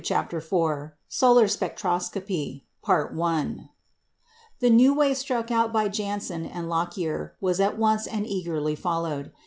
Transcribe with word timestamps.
]CHAPTER 0.03 0.37
IV 0.37 0.93
SOLAR 1.09 1.47
SPECTROSCOPY 1.47 2.65
The 2.91 4.69
new 4.71 4.95
way 4.95 5.13
struck 5.13 5.51
out 5.51 5.71
by 5.71 5.89
Janssen 5.89 6.43
and 6.43 6.67
Lockyer 6.67 7.35
was 7.39 7.59
at 7.59 7.77
once 7.77 8.07
and 8.07 8.25
eagerly 8.25 8.73
followed. 8.73 9.31